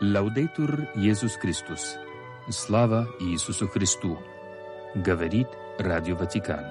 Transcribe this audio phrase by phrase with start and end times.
[0.00, 1.96] Лаудейтур Иисус Христос.
[2.48, 4.16] Слава Иисусу Христу.
[4.94, 6.64] Говорит Радио Ватикан.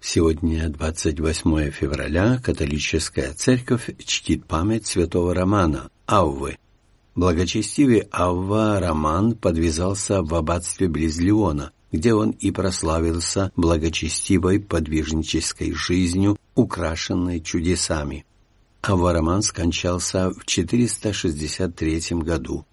[0.00, 6.56] Сегодня, 28 февраля, католическая церковь чтит память святого Романа, Аввы.
[7.14, 16.36] Благочестивый Авва Роман подвязался в аббатстве близ Леона, где он и прославился благочестивой подвижнической жизнью,
[16.54, 18.24] украшенной чудесами.
[18.82, 22.64] Авва Роман скончался в 463 году.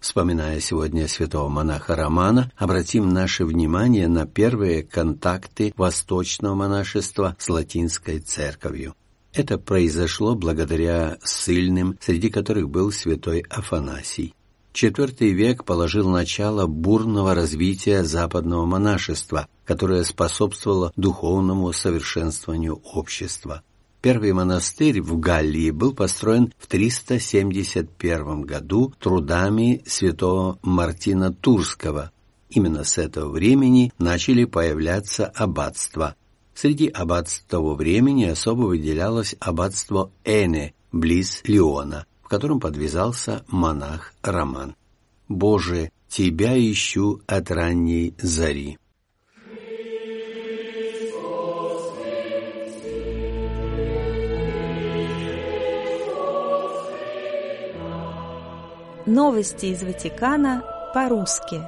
[0.00, 8.18] Вспоминая сегодня святого монаха Романа, обратим наше внимание на первые контакты восточного монашества с латинской
[8.18, 8.94] церковью.
[9.32, 14.34] Это произошло благодаря ссыльным, среди которых был святой Афанасий.
[14.74, 23.62] IV век положил начало бурного развития западного монашества, которое способствовало духовному совершенствованию общества.
[24.02, 32.10] Первый монастырь в Галлии был построен в 371 году трудами святого Мартина Турского.
[32.50, 36.16] Именно с этого времени начали появляться аббатства.
[36.52, 44.74] Среди аббатств того времени особо выделялось аббатство Эне, близ Леона, в котором подвязался монах Роман.
[45.28, 48.78] «Боже, Тебя ищу от ранней зари».
[59.06, 60.62] Новости из Ватикана
[60.94, 61.60] по-русски.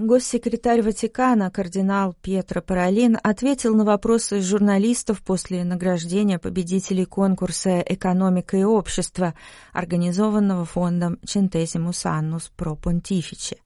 [0.00, 8.62] Госсекретарь Ватикана кардинал Пьетро Паролин ответил на вопросы журналистов после награждения победителей конкурса «Экономика и
[8.62, 9.34] общество»,
[9.72, 13.56] организованного фондом Centesimus Annus Pro Pontifice.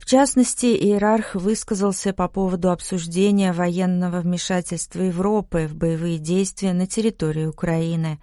[0.00, 7.46] В частности, иерарх высказался по поводу обсуждения военного вмешательства Европы в боевые действия на территории
[7.46, 8.18] Украины.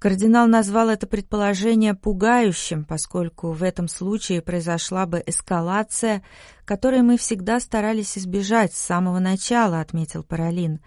[0.00, 6.22] Кардинал назвал это предположение пугающим, поскольку в этом случае произошла бы эскалация,
[6.64, 10.80] которой мы всегда старались избежать с самого начала, отметил Паралин.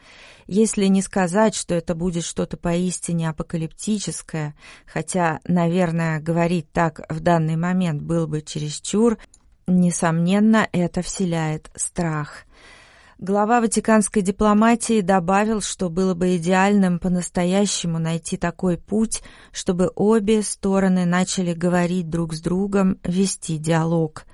[0.47, 4.55] Если не сказать, что это будет что-то поистине апокалиптическое,
[4.87, 9.19] хотя, наверное, говорить так в данный момент был бы чересчур,
[9.65, 12.43] Несомненно, это вселяет страх.
[13.23, 19.23] Глава ватиканской дипломатии добавил, что было бы идеальным по-настоящему найти такой путь,
[19.53, 24.25] чтобы обе стороны начали говорить друг с другом, вести диалог.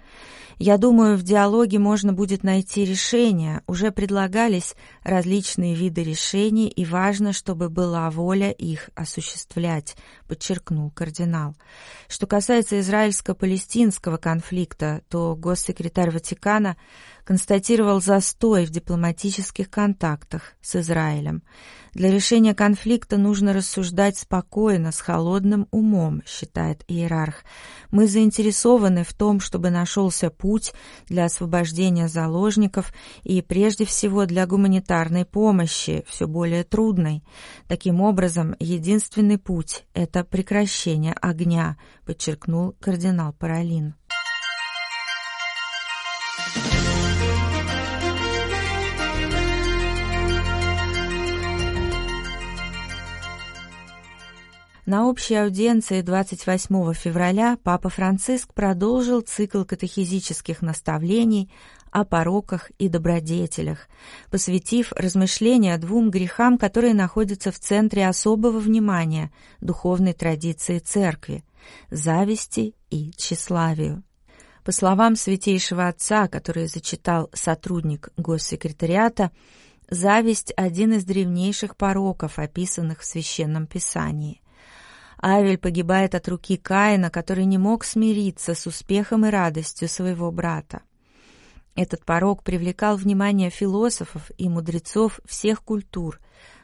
[0.58, 3.62] Я думаю, в диалоге можно будет найти решения.
[3.68, 9.98] Уже предлагались различные виды решений, и важно, чтобы была воля их осуществлять,
[10.30, 11.56] подчеркнул кардинал.
[12.08, 16.78] Что касается израильско-палестинского конфликта, то госсекретарь Ватикана
[17.24, 21.44] констатировал застой в дипломатических контактах с Израилем.
[21.94, 27.44] Для решения конфликта нужно рассуждать спокойно, с холодным умом, считает иерарх.
[27.92, 30.74] Мы заинтересованы в том, чтобы нашелся путь
[31.08, 37.24] для освобождения заложников и, прежде всего, для гуманитарной помощи, все более трудной.
[37.68, 43.96] Таким образом, единственный путь– это прекращение огня, подчеркнул кардинал Паролин.
[54.90, 61.52] На общей аудиенции 28 февраля Папа Франциск продолжил цикл катехизических наставлений
[61.92, 63.88] о пороках и добродетелях,
[64.32, 71.44] посвятив размышления двум грехам, которые находятся в центре особого внимания духовной традиции Церкви–
[71.92, 74.04] зависти и тщеславию.
[74.64, 79.32] По словам Святейшего Отца, который зачитал сотрудник госсекретариата,
[79.90, 84.42] зависть– один из древнейших пороков, описанных в Священном Писании–
[85.22, 90.82] Авель погибает от руки Каина, который не мог смириться с успехом и радостью своего брата.
[91.76, 96.20] Этот порог привлекал внимание философов и мудрецов всех культур,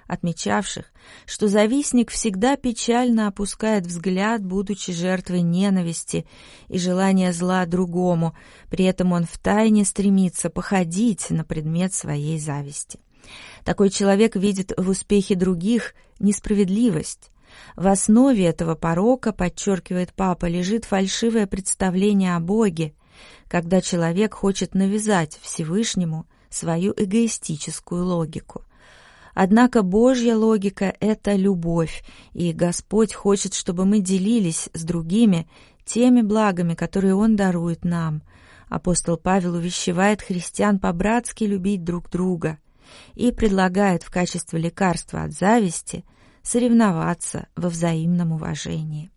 [0.08, 0.86] отмечавших,
[1.26, 6.26] что завистник всегда печально опускает взгляд, будучи жертвой ненависти
[6.68, 8.36] и желания зла другому,
[8.70, 13.00] при этом он втайне стремится походить на предмет своей зависти.
[13.64, 17.32] Такой человек видит в успехе других несправедливость,
[17.76, 22.94] в основе этого порока, подчеркивает папа, лежит фальшивое представление о Боге,
[23.48, 28.64] когда человек хочет навязать Всевышнему свою эгоистическую логику.
[29.34, 32.04] Однако Божья логика— это любовь,
[32.34, 35.48] и Господь хочет, чтобы мы делились с другими
[35.84, 38.24] теми благами, которые Он дарует нам.
[38.70, 42.60] Апостол Павел увещевает христиан по-братски любить друг друга
[43.14, 46.06] и предлагает в качестве лекарства от зависти
[46.42, 49.12] соревноваться во взаимном уважении.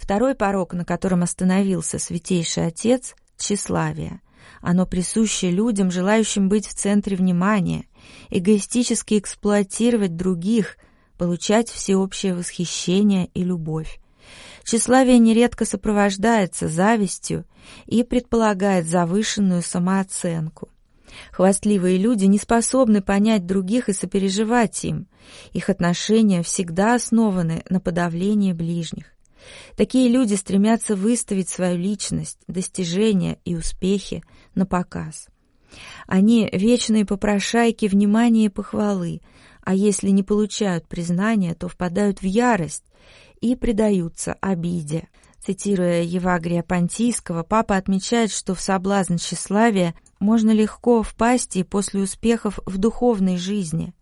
[0.00, 4.22] Второй порог, на котором остановился Святейший Отец– тщеславие.
[4.62, 7.84] Оно присуще людям, желающим быть в центре внимания,
[8.30, 10.78] эгоистически эксплуатировать других,
[11.18, 14.00] получать всеобщее восхищение и любовь.
[14.64, 17.44] Тщеславие нередко сопровождается завистью
[17.84, 20.70] и предполагает завышенную самооценку.
[21.30, 25.08] Хвастливые люди не способны понять других и сопереживать им.
[25.52, 29.04] Их отношения всегда основаны на подавлении ближних.
[29.76, 34.22] Такие люди стремятся выставить свою личность, достижения и успехи
[34.54, 35.28] на показ.
[36.06, 39.20] Они вечные попрошайки внимания и похвалы,
[39.62, 42.84] а если не получают признания, то впадают в ярость
[43.40, 45.08] и предаются обиде.
[45.44, 52.58] Цитируя Евагрия Понтийского, папа отмечает, что в соблазн тщеславия можно легко впасть и после успехов
[52.66, 53.94] в духовной жизни.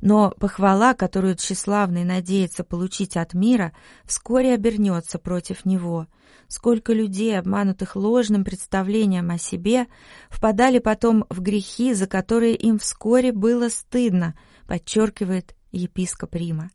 [0.00, 3.72] Но похвала, которую тщеславный надеется получить от мира,
[4.04, 6.06] вскоре обернется против него.
[6.48, 9.86] Сколько людей, обманутых ложным представлением о себе,
[10.30, 14.34] впадали потом в грехи, за которые им вскоре было стыдно,
[14.66, 16.70] подчеркивает епископ Рима.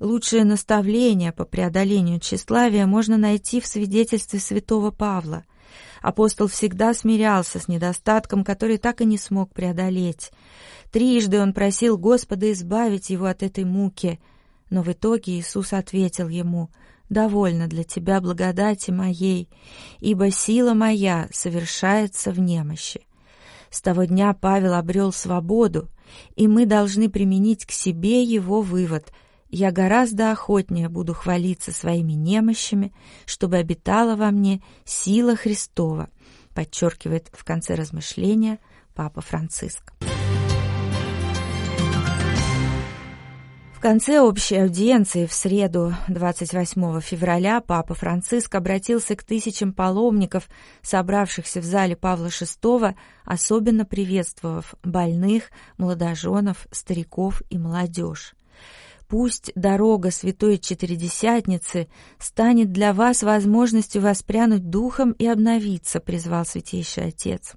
[0.00, 5.44] Лучшее наставление по преодолению тщеславия можно найти в свидетельстве святого Павла.
[6.02, 10.30] Апостол всегда смирялся с недостатком, который так и не смог преодолеть.
[10.92, 14.20] Трижды он просил Господа избавить его от этой муки,
[14.70, 16.70] но в итоге Иисус ответил ему
[17.08, 19.48] «Довольно для тебя благодати моей,
[19.98, 23.00] ибо сила моя совершается в немощи».
[23.70, 25.88] С того дня Павел обрел свободу,
[26.36, 29.12] и мы должны применить к себе его вывод–
[29.48, 32.92] я гораздо охотнее буду хвалиться своими немощами,
[33.26, 36.10] чтобы обитала во мне сила Христова,
[36.54, 38.58] подчеркивает в конце размышления
[38.94, 39.92] Папа Франциск.
[43.78, 50.48] В конце общей аудиенции в среду 28 февраля Папа Франциск обратился к тысячам паломников,
[50.82, 58.34] собравшихся в зале Павла VI, особенно приветствовав больных, молодоженов, стариков и молодежь.
[59.08, 61.88] Пусть дорога Святой Четыредесятницы
[62.18, 67.54] станет для вас возможностью воспрянуть духом и обновиться, призвал Святейший Отец.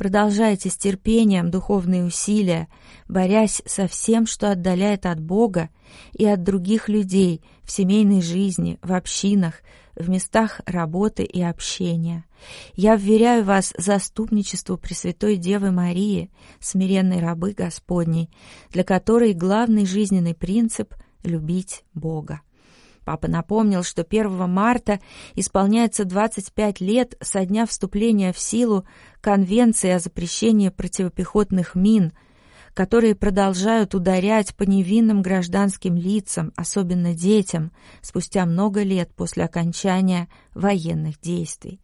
[0.00, 2.68] Продолжайте с терпением духовные усилия,
[3.06, 5.68] борясь со всем, что отдаляет от Бога
[6.14, 9.56] и от других людей в семейной жизни, в общинах,
[9.94, 12.24] в местах работы и общения.
[12.74, 16.30] Я вверяю вас заступничеству Пресвятой Девы Марии,
[16.60, 18.30] смиренной рабы Господней,
[18.70, 20.94] для которой главный жизненный принцип—
[21.24, 22.40] любить Бога.
[23.04, 25.00] Папа напомнил, что 1 марта
[25.34, 28.84] исполняется 25 лет со дня вступления в силу
[29.20, 32.12] Конвенции о запрещении противопехотных мин—
[32.74, 41.20] которые продолжают ударять по невинным гражданским лицам, особенно детям, спустя много лет после окончания военных
[41.20, 41.80] действий.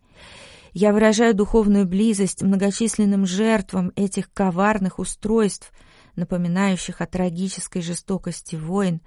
[0.72, 5.72] Я выражаю духовную близость многочисленным жертвам этих коварных устройств,
[6.16, 9.00] напоминающих о трагической жестокости войн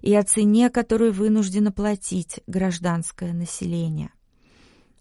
[0.00, 4.10] и о цене, которую вынуждено платить гражданское население.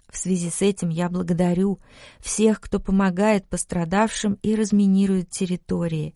[0.10, 1.80] В связи с этим я благодарю
[2.20, 6.16] всех, кто помогает пострадавшим и разминирует территории,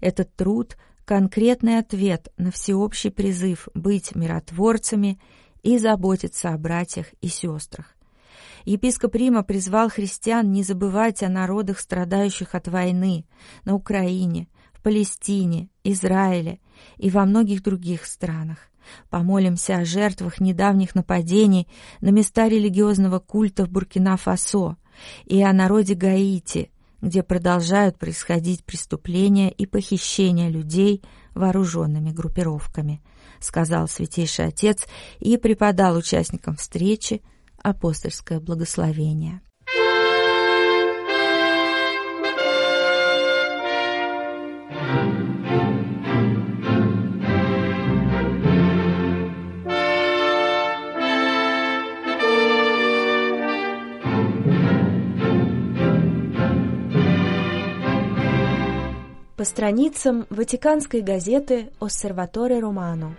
[0.00, 5.18] этот труд— конкретный ответ на всеобщий призыв быть миротворцами
[5.62, 7.94] и заботиться о братьях и сестрах.
[8.64, 13.24] Епископ Рима призвал христиан не забывать о народах, страдающих от войны,
[13.64, 14.48] на Украине,
[14.86, 16.60] Палестине, Израиле
[16.96, 18.58] и во многих других странах.
[19.10, 21.66] Помолимся о жертвах недавних нападений
[22.00, 24.76] на места религиозного культа в Буркина-Фасо
[25.24, 26.70] и о народе Гаити,
[27.02, 31.02] где продолжают происходить преступления и похищения людей
[31.34, 33.02] вооруженными группировками,
[33.40, 34.86] сказал Святейший Отец
[35.18, 37.22] и преподал участникам встречи
[37.60, 39.40] апостольское благословение.
[59.46, 63.16] Страницам Ватиканской газеты «Оссерваторе Романо».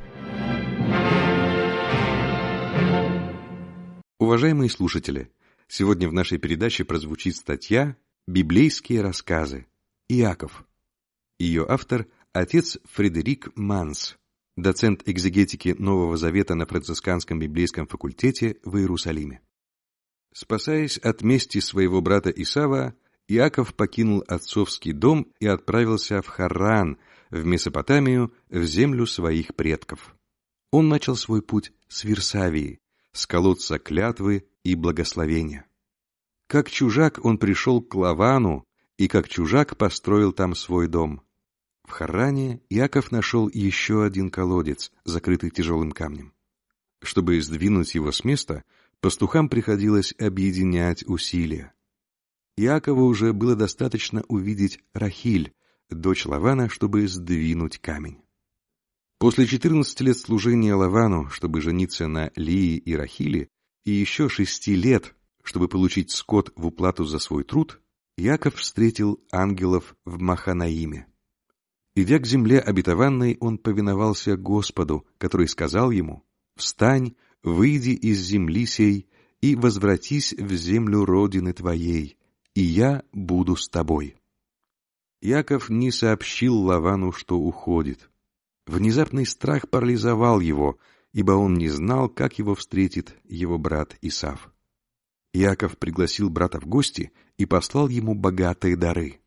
[4.20, 5.32] Уважаемые слушатели,
[5.70, 7.96] сегодня в нашей передаче прозвучит статья
[8.28, 9.68] «Библейские рассказы.
[10.10, 10.66] Иаков».
[11.40, 14.18] Ее автор– отец Фредерик Манс.
[14.58, 19.40] доцент экзегетики Нового Завета на францисканском библейском факультете в Иерусалиме.
[20.34, 22.96] Спасаясь от мести своего брата Исава,
[23.28, 26.98] Иаков покинул отцовский дом и отправился в Харран,
[27.30, 30.16] в Месопотамию, в землю своих предков.
[30.72, 32.80] Он начал свой путь с Версавии,
[33.12, 35.66] с колодца клятвы и благословения.
[36.48, 38.66] Как чужак он пришел к Лавану,
[38.98, 41.22] и как чужак построил там свой дом.
[41.84, 46.34] В Харране Яков нашел еще один колодец, закрытый тяжелым камнем.
[47.02, 48.64] Чтобы сдвинуть его с места,
[49.00, 51.74] пастухам приходилось объединять усилия.
[52.58, 55.54] Якову уже было достаточно увидеть Рахиль,
[55.92, 58.18] дочь Лавана, чтобы сдвинуть камень.
[59.20, 63.50] После 14 лет служения Лавану, чтобы жениться на Лии и Рахиле,
[63.86, 67.80] и еще шести лет, чтобы получить скот в уплату за свой труд,
[68.18, 71.08] Яков встретил ангелов в Маханаиме.
[71.96, 76.24] Идя к земле обетованной, он повиновался Господу, который сказал ему,
[76.56, 79.08] «Встань, выйди из земли сей
[79.42, 82.17] и возвратись в землю родины твоей,
[82.58, 84.16] и я буду с тобой».
[85.22, 88.10] Яков не сообщил Лавану, что уходит.
[88.66, 90.80] Внезапный страх парализовал его,
[91.14, 94.52] ибо он не знал, как его встретит его брат Исав.
[95.34, 99.20] Яков пригласил брата в гости и послал ему богатые дары.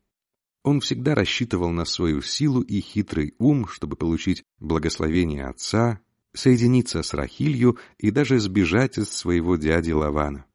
[0.63, 6.01] Он всегда рассчитывал на свою силу и хитрый ум, чтобы получить благословение отца,
[6.33, 10.45] соединиться с Рахилью и даже сбежать от своего дяди Лавана.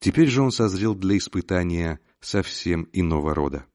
[0.00, 3.66] Теперь же он созрел для испытания совсем иного рода.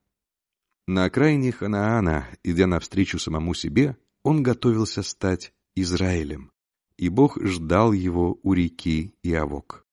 [0.88, 6.52] На окраине Ханаана, идя навстречу самому себе, он готовился стать Израилем,
[6.98, 9.86] и Бог ждал его у реки Иавок.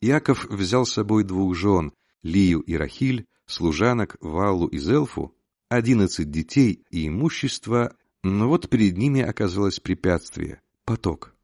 [0.00, 1.92] Яков взял с собой двух жен,
[2.22, 5.34] Лию и Рахиль, служанок Валу и Зелфу,
[5.68, 11.34] одиннадцать детей и имущество, но вот перед ними оказалось препятствие— поток.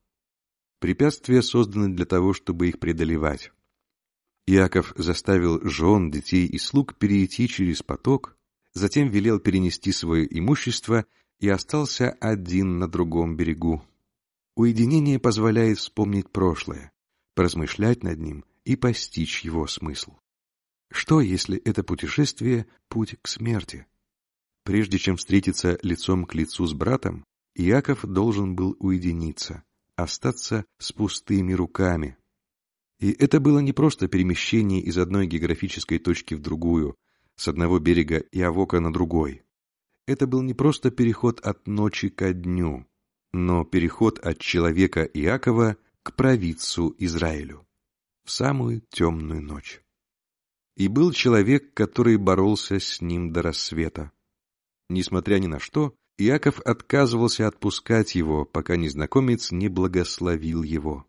[0.80, 3.52] Препятствия созданы для того, чтобы их преодолевать.
[4.48, 8.34] Яков заставил жен, детей и слуг перейти через поток,
[8.72, 11.04] затем велел перенести свое имущество
[11.38, 13.84] и остался один на другом берегу.
[14.56, 16.92] Уединение позволяет вспомнить прошлое,
[17.34, 20.14] поразмышлять над ним и постичь его смысл.
[20.90, 23.86] Что, если это путешествие— путь к смерти?
[24.64, 27.24] Прежде чем встретиться лицом к лицу с братом,
[27.54, 29.62] Иаков должен был уединиться,
[29.94, 32.16] остаться с пустыми руками.
[33.00, 36.96] И это было не просто перемещение из одной географической точки в другую,
[37.36, 39.42] с одного берега Иавока на другой.
[40.06, 42.86] Это был не просто переход от ночи ко дню,
[43.32, 47.66] но переход от человека Иакова к провидцу Израилю
[48.24, 49.80] в самую темную ночь.
[50.76, 54.12] И был человек, который боролся с ним до рассвета.
[54.90, 61.07] Несмотря ни на что, Иаков отказывался отпускать его, пока незнакомец не благословил его.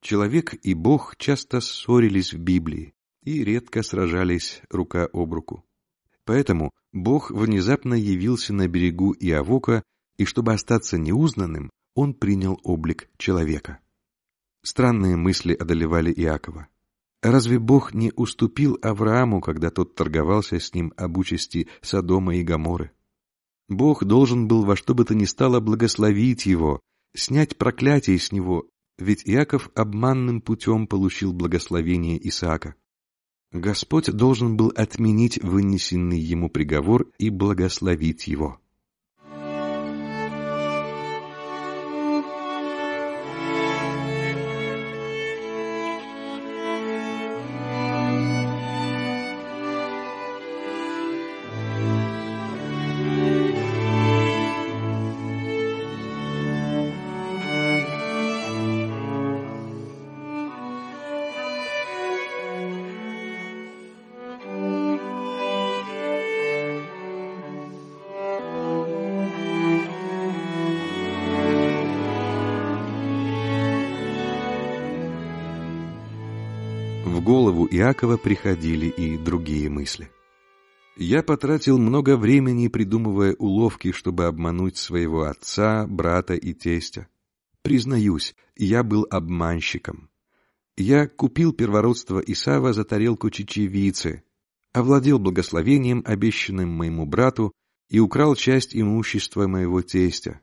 [0.00, 5.64] Человек и Бог часто ссорились в Библии и редко сражались рука об руку.
[6.24, 9.82] Поэтому Бог внезапно явился на берегу Иавока,
[10.18, 13.80] и чтобы остаться неузнанным, он принял облик человека.
[14.62, 16.68] Странные мысли одолевали Иакова.
[17.22, 22.92] Разве Бог не уступил Аврааму, когда тот торговался с ним об участи Содома и Гоморы?
[23.68, 26.80] Бог должен был во что бы то ни стало благословить его,
[27.14, 32.74] снять проклятие с него, ведь Иаков обманным путем получил благословение Исаака.
[33.52, 38.60] Господь должен был отменить вынесенный ему приговор и благословить его.
[77.20, 80.10] Голову Иакова приходили и другие мысли.
[80.96, 87.08] Я потратил много времени, придумывая уловки, чтобы обмануть своего отца, брата и тестя.
[87.62, 90.10] Признаюсь, я был обманщиком.
[90.76, 94.22] Я купил первородство Исава за тарелку чечевицы,
[94.72, 97.52] овладел благословением, обещанным моему брату,
[97.90, 100.40] и украл часть имущества моего тестя.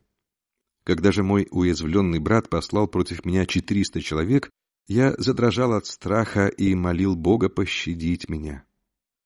[0.84, 4.50] Когда же мой уязвленный брат послал против меня четыреста человек,
[4.88, 8.64] я задрожал от страха и молил Бога пощадить меня.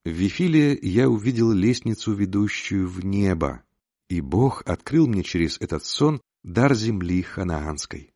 [0.05, 3.63] В Вифиле я увидел лестницу, ведущую в небо,
[4.09, 8.13] и Бог открыл мне через этот сон, дар земли ханаанской.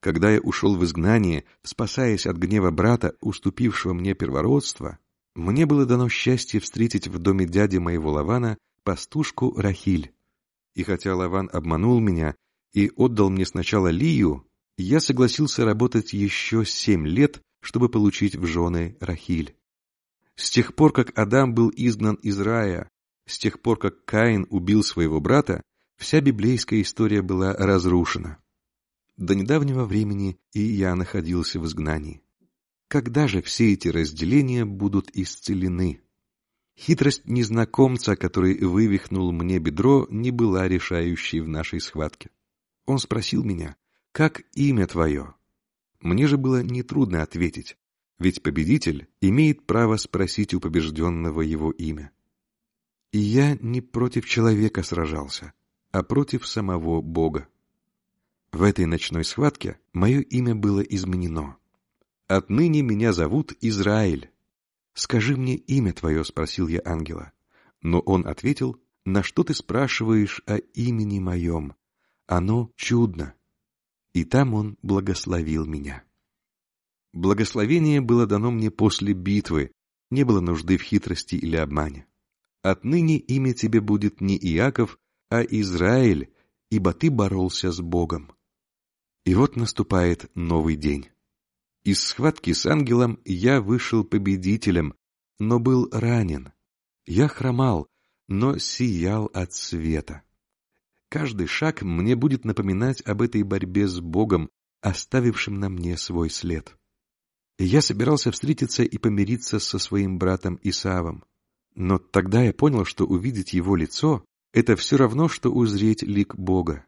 [0.00, 4.98] Когда я ушел в изгнание, спасаясь от гнева брата, уступившего мне первородство,
[5.34, 10.12] мне было дано счастье встретить в доме дяди моего Лавана пастушку Рахиль.
[10.74, 12.36] И хотя Лаван обманул меня
[12.72, 14.45] и отдал мне сначала Лию,
[14.76, 19.56] я согласился работать еще семь лет, чтобы получить в жены Рахиль.
[20.34, 22.90] С тех пор, как Адам был изгнан из рая,
[23.26, 25.62] с тех пор, как Каин убил своего брата,
[25.96, 28.38] вся библейская история была разрушена.
[29.16, 32.22] До недавнего времени и я находился в изгнании.
[32.88, 36.02] Когда же все эти разделения будут исцелены?
[36.78, 42.30] Хитрость незнакомца, который вывихнул мне бедро, не была решающей в нашей схватке.
[42.84, 43.76] Он спросил меня,
[44.16, 45.34] как имя твое?
[46.00, 47.76] Мне же было нетрудно ответить,
[48.18, 52.12] ведь победитель имеет право спросить у побежденного его имя.
[53.12, 55.52] И я не против человека сражался,
[55.90, 57.46] а против самого Бога.
[58.52, 61.58] В этой ночной схватке мое имя было изменено.
[62.26, 64.30] Отныне меня зовут Израиль.
[64.94, 67.32] Скажи мне имя твое, спросил я ангела.
[67.82, 71.74] Но он ответил, на что ты спрашиваешь о имени моем?
[72.26, 73.34] Оно чудно.
[74.16, 76.02] И там он благословил меня.
[77.12, 79.72] Благословение было дано мне после битвы,
[80.10, 82.06] не было нужды в хитрости или обмане.
[82.62, 86.32] Отныне имя тебе будет не Иаков, а Израиль,
[86.70, 88.32] ибо ты боролся с Богом.
[89.26, 91.10] И вот наступает новый день.
[91.84, 94.94] Из схватки с ангелом я вышел победителем,
[95.38, 96.54] но был ранен.
[97.04, 97.86] Я хромал,
[98.28, 100.22] но сиял от света.
[101.08, 106.76] Каждый шаг мне будет напоминать об этой борьбе с Богом, оставившим на мне свой след.
[107.58, 111.24] Я собирался встретиться и помириться со своим братом Исавом.
[111.74, 116.84] Но тогда я понял, что увидеть его лицо— это все равно, что узреть лик Бога.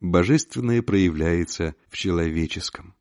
[0.00, 2.94] Божественное проявляется в человеческом.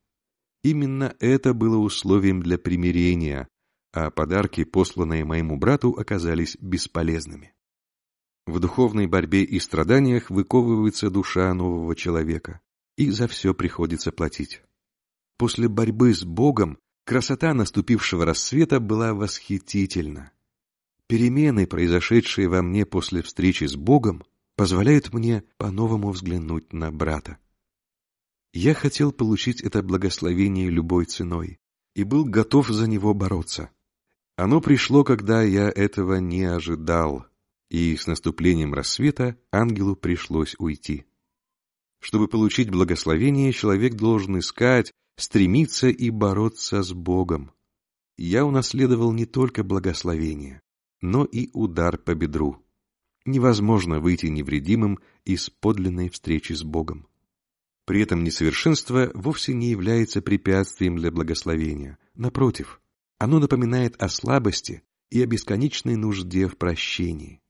[0.63, 3.47] Именно это было условием для примирения,
[3.93, 7.53] а подарки, посланные моему брату, оказались бесполезными.
[8.49, 12.62] В духовной борьбе и страданиях выковывается душа нового человека,
[12.97, 14.63] и за все приходится платить.
[15.38, 20.31] После борьбы с Богом Красота наступившего рассвета была восхитительна.
[21.05, 24.23] Перемены, произошедшие во мне после встречи с Богом,
[24.55, 27.38] позволяют мне по-новому взглянуть на брата.
[28.51, 31.59] Я хотел получить это благословение любой ценой
[31.93, 33.69] и был готов за него бороться.
[34.38, 37.28] Оно пришло, когда я этого не ожидал,
[37.69, 41.05] и с наступлением рассвета ангелу пришлось уйти.
[41.99, 47.51] Чтобы получить благословение, человек должен искать, стремиться и бороться с Богом.
[48.17, 50.62] Я унаследовал не только благословение,
[51.01, 52.65] но и удар по бедру.
[53.25, 57.08] Невозможно выйти невредимым из подлинной встречи с Богом.
[57.86, 61.97] При этом несовершенство вовсе не является препятствием для благословения.
[62.15, 62.82] Напротив,
[63.17, 67.41] оно напоминает о слабости и о бесконечной нужде в прощении.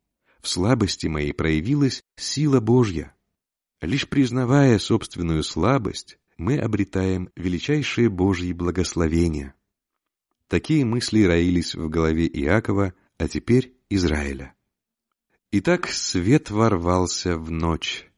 [0.42, 3.16] В слабости моей проявилась сила Божья.
[3.82, 9.56] Лишь признавая собственную слабость, мы обретаем величайшие Божьи благословения.
[10.48, 14.56] Такие мысли роились в голове Иакова, а теперь Израиля.
[15.52, 18.10] Итак, свет ворвался в ночь.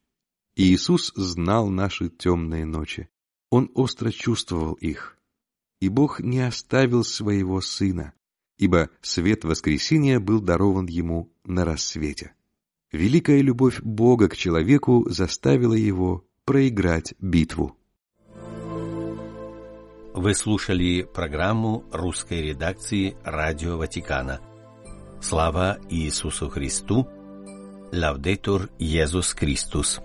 [0.55, 3.09] И Иисус знал наши темные ночи.
[3.49, 5.17] Он остро чувствовал их.
[5.79, 8.13] И Бог не оставил своего Сына,
[8.61, 12.33] ибо свет воскресения был дарован Ему на рассвете.
[12.91, 17.75] Великая любовь Бога к человеку заставила его проиграть битву.
[20.13, 24.41] Вы слушали программу русской редакции Радио Ватикана.
[25.21, 27.07] Слава Иисусу Христу!
[27.91, 30.01] Лавдетур Иисус Христос!